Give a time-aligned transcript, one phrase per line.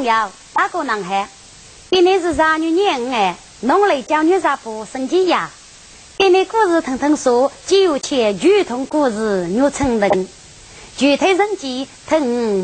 [0.00, 1.28] 众朋友，大哥男孩，
[1.90, 5.34] 今年是二月廿五哎，农历九月十五，星期一。
[6.18, 10.28] 今年故事腾腾说，九千剧童故事岳成人，
[10.96, 12.22] 具体人机腾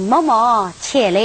[0.08, 1.20] 默默前来。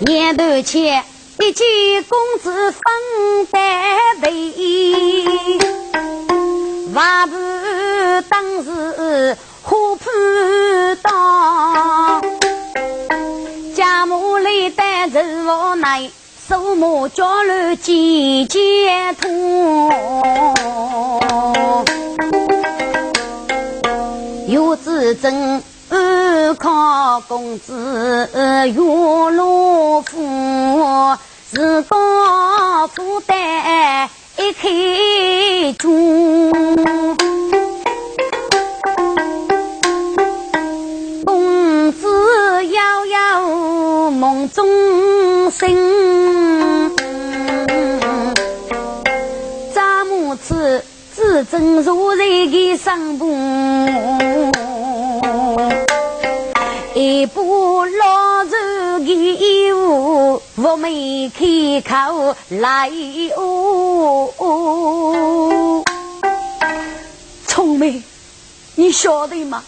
[0.00, 1.04] 年头前，
[1.38, 2.82] 一见公子分
[3.52, 3.62] 担
[4.22, 5.26] 位，
[6.92, 7.36] 万不
[8.28, 9.38] 当时
[16.82, 19.30] 手磨脚乱渐渐痛。
[24.48, 25.62] 有子真
[26.58, 31.16] 靠公子月落夫，
[31.52, 37.21] 自高负担一开中。
[51.62, 53.30] 自尊如在的上步，
[56.92, 58.56] 一步老走
[58.98, 62.90] 的衣服，我没开口来
[63.36, 64.34] 哦。
[67.46, 68.02] 聪明，
[68.74, 69.62] 你晓得吗？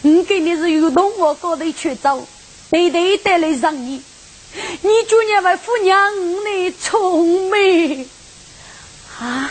[0.00, 2.26] 我给你是有同我高头去走。
[2.70, 4.02] 对对带来让你，
[4.80, 6.10] 你就认为夫娘
[6.46, 8.08] 你聪明
[9.20, 9.50] 啊？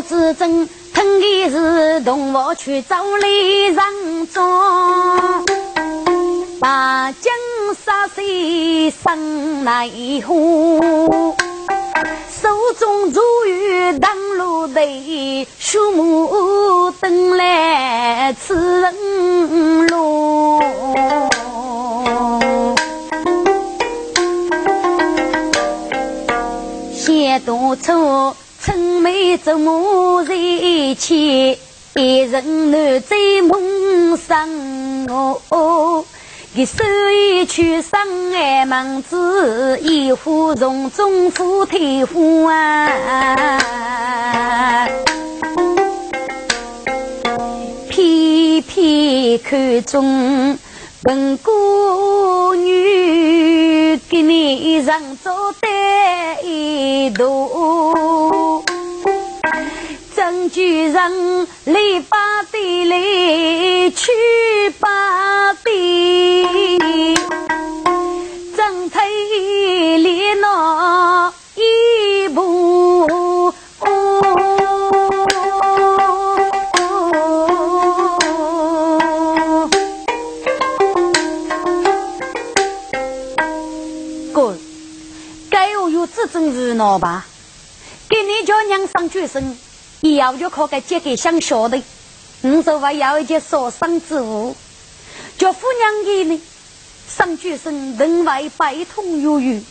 [0.00, 3.84] 如子真疼的是同我去找来上
[4.28, 5.44] 妆，
[6.58, 7.30] 大江
[7.84, 9.90] 沙水生来
[10.26, 11.36] 火。
[12.30, 20.62] 手中如玉当炉台，树木等来此人路。
[27.46, 28.34] 多愁，
[29.00, 30.34] 春梅怎么在
[30.94, 31.58] 起？
[31.94, 33.16] 一人难在
[33.48, 34.46] 梦上
[35.08, 36.04] 哦。
[36.54, 37.98] 一手一曲上
[38.34, 42.90] 爱门子，一壶重中赴太湖啊！
[47.88, 50.58] 偏偏看中
[51.02, 55.66] 本姑女，给你让做得
[56.46, 58.49] 一度。
[60.40, 62.16] 证据人来把
[62.50, 64.10] 地来去
[64.80, 66.49] 把地，
[90.20, 91.82] 以后就可给借给想晓的，
[92.42, 94.54] 你说我要一件烧伤之物，
[95.38, 96.42] 叫夫娘给你，
[97.08, 99.64] 上举身人为百痛有余，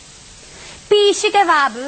[0.88, 1.78] 必须给娃布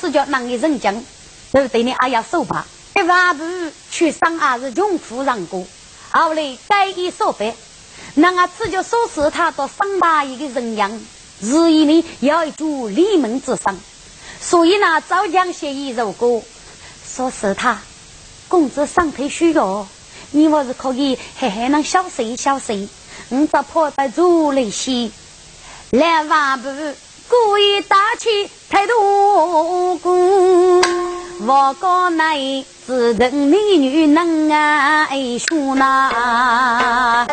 [0.00, 1.02] 是叫男的人讲，
[1.50, 3.42] 都对你阿要手把，给娃布
[3.90, 5.66] 去上还是穷苦人过，
[6.12, 7.44] 后来改一说法，
[8.14, 11.04] 那俺只叫说是他到上八一个人样，
[11.40, 13.76] 日以呢要一株立门之上，
[14.40, 16.40] 所以呢早将协议如果
[17.04, 17.80] 说是他。
[18.52, 19.86] 公子身体虚弱，
[20.32, 22.86] 你我是可以还还能小睡小睡。
[23.30, 25.10] 你只怕在做那些
[25.92, 26.68] 来万步
[27.30, 30.82] 故意打起太多功，
[31.46, 37.26] 我告你只等美女能爱说那，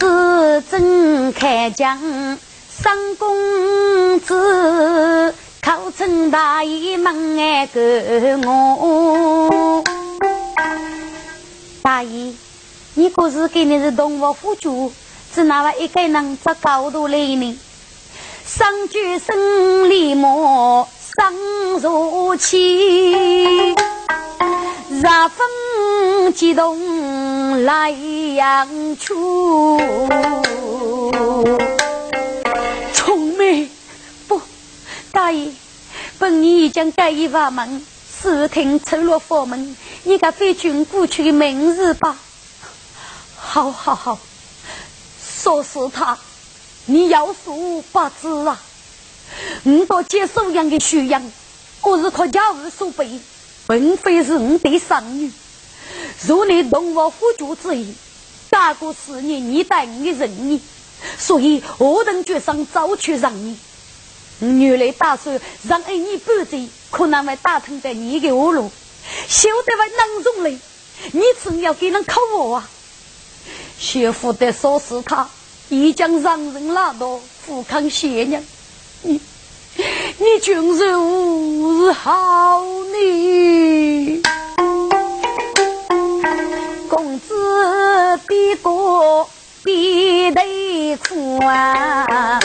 [0.00, 1.98] 自真开讲
[2.70, 5.34] 三公子。
[5.64, 7.80] 考成大爷门哎个
[8.44, 9.84] 我，
[11.80, 12.32] 大爷，
[12.94, 14.92] 你可是给你是动物辅助，
[15.32, 17.56] 只拿了一个人这高度来呢？
[18.44, 20.28] 上举生立马
[21.16, 21.32] 上
[21.80, 23.72] 如起，
[24.90, 29.78] 热风激动来阳出，
[35.22, 35.52] 大爷，
[36.18, 37.86] 本你已经改一法门，
[38.20, 42.16] 视听出了佛门，你个飞军过去的明日吧。
[43.36, 44.18] 好好好，
[45.24, 46.18] 说是他，
[46.86, 48.60] 你要数不知啊。
[49.62, 51.22] 我到接受样的修养，
[51.82, 53.20] 我是靠家务所背，
[53.68, 55.30] 并非是我的生女。
[56.26, 57.94] 如你动我夫君之意，
[58.50, 60.60] 大过四年，你待我的仁义，
[61.16, 63.56] 所以我等决心早去让你。
[64.40, 66.58] 原来打算让一年半载，
[66.90, 68.70] 可能会打通在你的恶路，
[69.28, 70.58] 晓得会囊中嘞。
[71.12, 72.68] 你真要给人靠我啊！
[73.78, 75.28] 学府的说是他，
[75.68, 78.44] 已将让人拉到富康县娘，
[79.02, 79.20] 你
[80.18, 84.22] 你竟如好呢？
[86.88, 89.26] 公子比哥
[89.64, 92.38] 比得苦啊，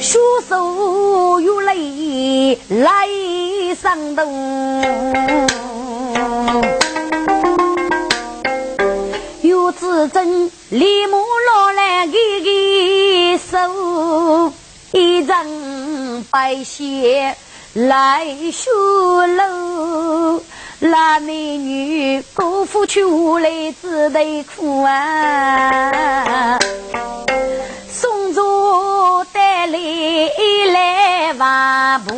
[0.00, 3.06] 双手有泪来
[3.80, 4.24] 上头。
[9.78, 14.52] 自真李木落来给给手，
[14.92, 15.46] 一张
[16.30, 17.34] 白鞋
[17.72, 18.70] 来修
[19.26, 20.42] 楼，
[20.80, 26.59] 那男女过夫去来只得苦啊！
[31.40, 32.14] 瓦布，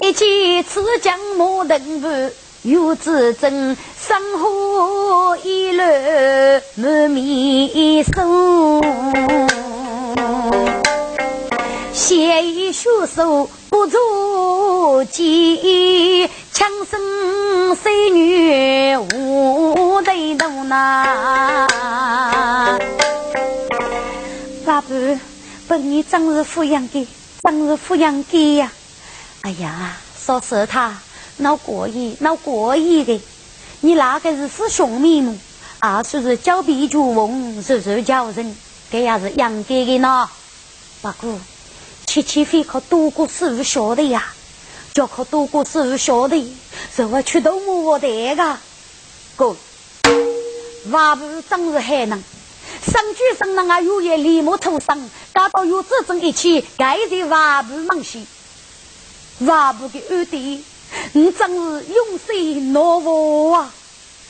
[0.00, 2.34] 一起吃将木凳子。
[2.62, 8.82] 有子真生活一乱满面松，
[11.92, 13.96] 写一书手不足
[15.04, 21.68] 记，强生三女无得动呐。
[24.70, 24.88] 爸爸，
[25.66, 27.08] 本你正是抚养的，
[27.42, 28.70] 正是抚养的呀！
[29.40, 30.96] 哎呀，说是他。
[31.38, 33.20] 闹过意，闹过意的，
[33.80, 35.36] 你那个是师兄妹嘛？
[35.80, 38.54] 啊，说是叫皮主翁，说是叫人，
[38.92, 40.30] 这也是养给的呢。
[41.02, 41.40] 不过，
[42.06, 44.22] 七七非可多过四五小的呀，
[44.94, 46.36] 就可多过四五小的，
[46.94, 48.56] 是我去动我的个。
[49.34, 49.56] 哥，
[50.90, 52.22] 娃不真是海南，
[52.86, 58.20] 上句上那啊，有也立马出生，赶到有这种一起，盖在娃不忙些，
[59.40, 60.64] 娃不的二弟。
[61.12, 62.32] 你真是勇士
[62.72, 63.72] 懦夫啊！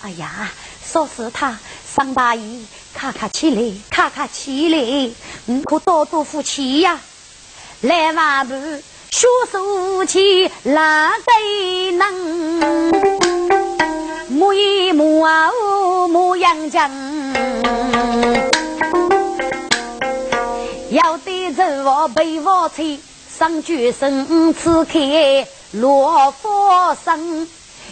[0.02, 0.52] 哎呀，
[0.84, 1.58] 说是他
[1.96, 5.10] 上大衣，卡卡起来，卡卡起来，
[5.46, 7.00] 你可多多福气呀！
[7.80, 8.52] 来瓦布，
[9.10, 13.99] 学手起哪个能？
[14.30, 15.50] 木一木啊，
[16.08, 16.88] 木杨江，
[20.90, 23.00] 要得着我背我吹，
[23.36, 25.48] 上举身刺开。
[25.72, 27.48] 落佛生，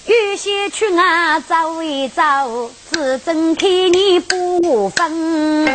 [0.06, 5.67] 有些去啊走一走，只准看你不分。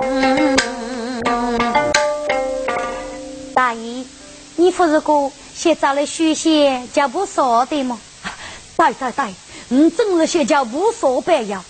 [3.54, 4.08] 大姨，
[4.56, 8.00] 你不是个先找了学些脚步少的吗？
[8.76, 9.34] 对对对，
[9.70, 11.64] 你真是些脚步少白呀。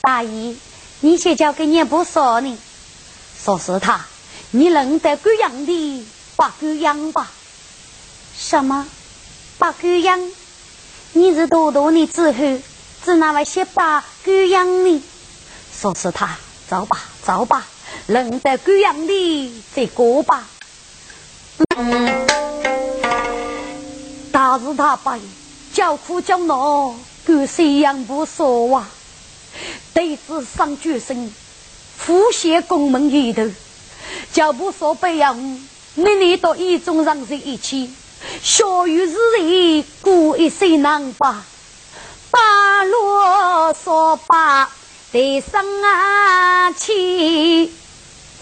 [0.00, 0.56] 大姨，
[1.00, 2.56] 你先教给你不少呢。
[3.44, 4.06] 说是他，
[4.50, 6.06] 你认得贵阳的，
[6.36, 7.30] 把狗养吧。
[8.38, 8.86] 什么？
[9.58, 10.30] 把狗养，
[11.12, 12.60] 你是多多的之后，
[13.04, 15.02] 只那么些把狗养呢？
[15.72, 16.36] 说是他，
[16.68, 17.66] 走吧，走吧，
[18.06, 20.44] 认得狗养的再过吧。
[21.76, 22.26] 嗯，
[24.30, 25.18] 大是他把
[25.76, 26.94] 叫苦叫闹，
[27.26, 28.86] 狗谁养不说话？
[29.92, 31.34] 弟子上决心，
[31.98, 33.42] 复写宫门里头，
[34.32, 35.36] 叫步说不养，
[35.94, 37.90] 每年到一中上在一起。
[38.42, 41.44] 小雨是人过一生难把，
[42.30, 44.70] 八罗说把
[45.12, 47.70] 得生啊气，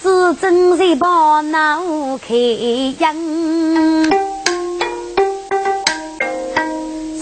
[0.00, 1.82] 只真是把那
[2.18, 2.32] 开
[3.00, 4.33] 阳。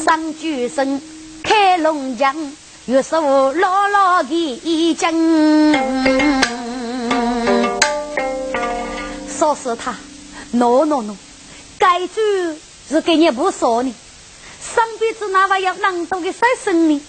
[0.04, 1.00] 上举身
[1.44, 2.34] 开龙江，
[2.86, 5.12] 月是我姥姥的一将。
[9.28, 9.94] 说是他
[10.50, 11.14] ，no no no。
[11.78, 12.20] 该主
[12.88, 13.94] 是给你不少呢，
[14.60, 17.00] 上辈子那还要啷多的杀生呢？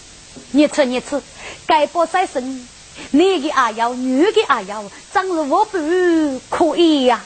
[0.51, 1.19] 你吃你吃，
[1.65, 2.67] 该不杀生，
[3.09, 5.77] 男的也要，女的也要，真是我不
[6.49, 7.23] 可以呀！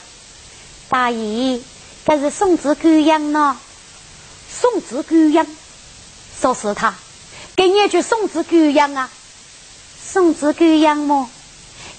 [0.88, 1.60] 大爷，
[2.06, 3.58] 这是送子狗养呢，
[4.50, 5.46] 送子狗养，
[6.40, 6.94] 说是他
[7.56, 9.10] 给你去送子狗养啊，
[10.04, 11.28] 送子狗养么？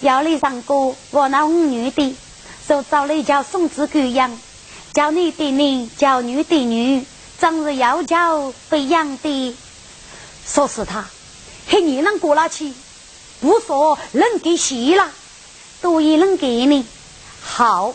[0.01, 2.15] 要来上过我那五女的，
[2.67, 4.31] 就找了一叫送子狗养。
[4.91, 7.05] 叫你的你，叫女的女，
[7.39, 9.55] 真是要叫不一样的。
[10.45, 11.05] 说是他，
[11.67, 12.73] 嘿，你能过了去？
[13.39, 15.11] 不说能给洗了，
[15.81, 16.85] 多一能给你。
[17.41, 17.93] 好，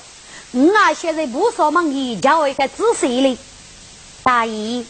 [0.53, 3.39] 我啊现在不说忙，你叫一个仔细的，
[4.25, 4.87] 大姨，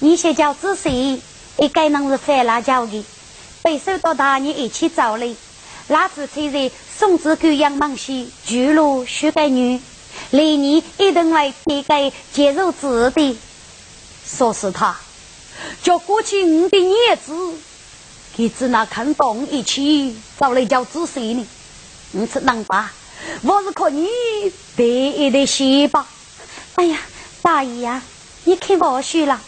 [0.00, 1.22] 你先叫仔细，
[1.56, 3.04] 一该能是翻辣椒的，
[3.62, 5.36] 被收到大你一起走嘞。
[5.86, 9.80] 老子虽然送子狗养忙西，巨鹿许个女，
[10.32, 13.36] 来年一定会给个接受子的。
[14.26, 14.96] 说是他，
[15.84, 17.54] 叫过去五的叶子，
[18.36, 21.46] 给子那看懂一起找来叫仔细呢。
[22.10, 22.92] 你是能吧？
[23.42, 24.08] 我是靠你
[24.74, 26.04] 得一得些吧。
[26.74, 26.98] 哎呀，
[27.42, 28.02] 大姨呀，
[28.44, 29.40] 你看我输了，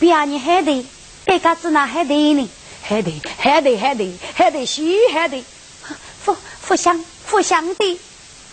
[0.00, 0.86] 别让你害得，
[1.24, 2.48] 别个子那害得呢，
[2.82, 5.44] 害得害得害得害得些还得。
[6.24, 6.36] 不
[6.66, 8.00] 不想不想的，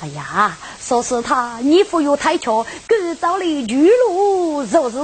[0.02, 4.98] 哎呀，说是他，你不有太巧，赶早的巨鹿若是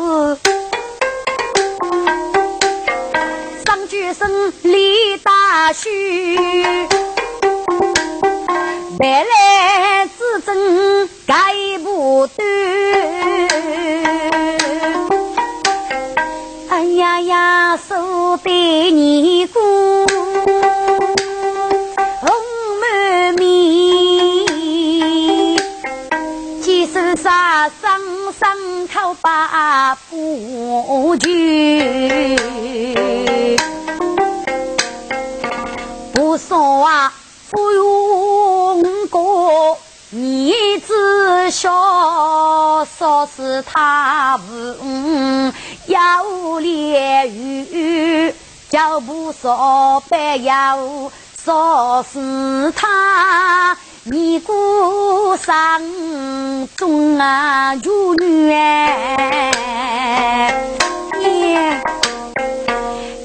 [3.66, 6.38] 上举生立大虚，
[9.00, 11.36] 白来自珍改
[11.84, 12.46] 不断。
[17.32, 19.60] 哎呀呀，说的你姑。
[27.80, 32.38] 生生口把不绝，
[36.14, 37.14] 不说啊，
[37.50, 39.78] 不用过
[40.10, 44.44] 你知晓，说是他不
[45.92, 48.34] 要烈语，
[48.70, 51.12] 叫不说白要，
[51.44, 53.78] 说是他。
[54.06, 55.82] 你孤山
[56.78, 60.56] 中啊，如女哎，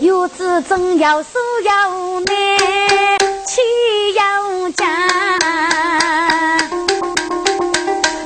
[0.01, 2.27] 有子真要手要难，
[3.47, 3.61] 气
[4.15, 4.87] 要强，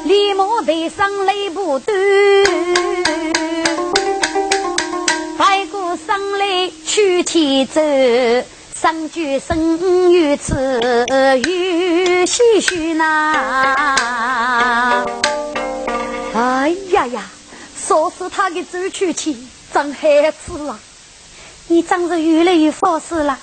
[0.04, 1.94] 立马头上泪不断，
[6.90, 7.80] 去天走。
[8.75, 10.56] 上句生于此，
[11.06, 14.25] 有唏嘘呐。
[16.35, 17.23] 哎呀呀，
[17.78, 19.37] 说是他给走出去，
[19.73, 20.80] 真孩子啊！
[21.68, 23.38] 你真是越来越放肆了。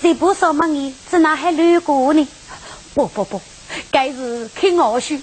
[0.00, 2.28] 这不说嘛你，怎哪还路过呢？
[2.94, 3.40] 不不不，
[3.90, 5.18] 该是看我书。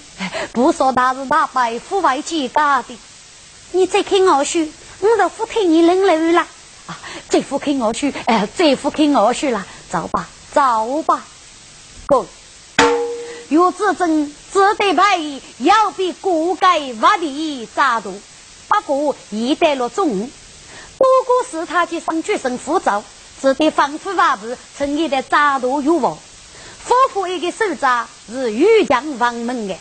[0.52, 2.98] 不说他是大伯父外见家的。
[3.72, 4.68] 你再看我书，
[5.00, 6.46] 我就不推你冷楼了。
[7.28, 11.24] 这副看我去，哎，这副看我去了，走吧，走吧，
[12.06, 12.26] 滚！
[13.48, 15.18] 岳子珍只得派
[15.58, 18.20] 要比锅盖挖地扎土，
[18.68, 20.30] 不过一带落中，
[20.98, 23.02] 不过是他的上决生浮躁，
[23.40, 26.16] 只得反复挖布，成一的扎土有望。
[26.16, 29.76] 夫妇一个手扎是御将王门的，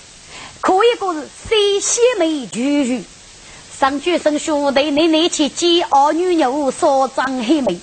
[0.62, 3.04] 可以说是谁先没拒绝。
[3.80, 7.80] 上举生兄弟，你你去接二女牛，少张黑眉，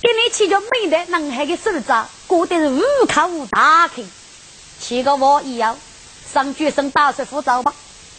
[0.00, 4.04] 给你去叫美的男孩的手札，过得是无口大开。
[4.78, 5.76] 七个我一样，
[6.32, 7.74] 上举生打算扶走吧？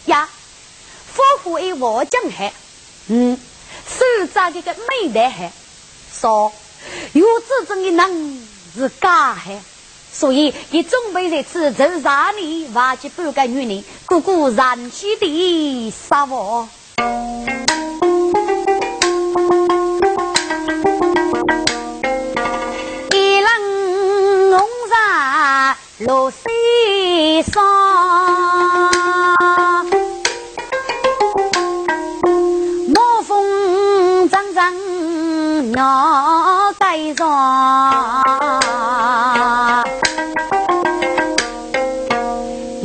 [0.08, 0.28] 呀，
[1.08, 2.52] 夫妇一我讲还，
[3.08, 3.40] 嗯，
[3.88, 5.54] 手札这个美的还
[6.14, 6.52] 说，
[7.14, 9.58] 有这种的人是假还，
[10.12, 16.68] 所以你准备在此走三年，挖起半个女人，姑姑燃起的杀我。
[23.14, 23.48] 一人
[24.52, 26.40] 红纱落西
[27.44, 27.81] 霜，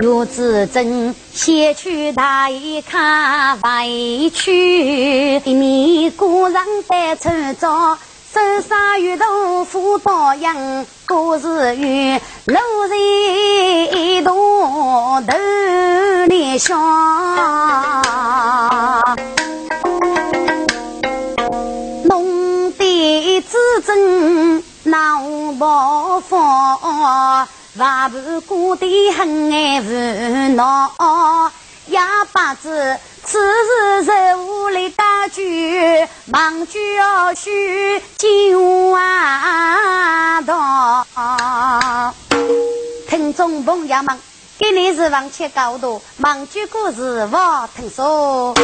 [0.06, 7.98] 岳子珍先去大一看委屈，一面孤人在村庄，
[8.32, 12.56] 手上玉豆腐刀样，过日月露
[12.88, 12.96] 在
[13.98, 14.32] 一朵
[15.26, 15.36] 头
[16.28, 16.78] 里香。
[22.04, 25.18] 弄得子珍闹
[25.58, 27.48] 不放。
[27.78, 31.52] 万不过的很爱无恼，
[31.86, 31.98] 也
[32.32, 41.06] 不知此时在屋里打句，忙句要须金万道。
[43.10, 44.18] 听众朋友们，
[44.58, 48.54] 今年是王七高度，忙句故事我听说。